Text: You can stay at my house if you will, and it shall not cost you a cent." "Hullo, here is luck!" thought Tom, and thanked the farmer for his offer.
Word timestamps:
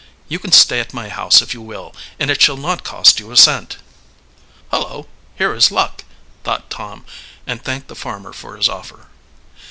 You 0.27 0.39
can 0.39 0.51
stay 0.51 0.79
at 0.79 0.95
my 0.95 1.09
house 1.09 1.43
if 1.43 1.53
you 1.53 1.61
will, 1.61 1.93
and 2.19 2.31
it 2.31 2.41
shall 2.41 2.57
not 2.57 2.83
cost 2.83 3.19
you 3.19 3.31
a 3.31 3.37
cent." 3.37 3.77
"Hullo, 4.71 5.05
here 5.35 5.53
is 5.53 5.69
luck!" 5.69 6.05
thought 6.43 6.71
Tom, 6.71 7.05
and 7.45 7.61
thanked 7.63 7.87
the 7.87 7.93
farmer 7.93 8.33
for 8.33 8.57
his 8.57 8.67
offer. 8.67 9.09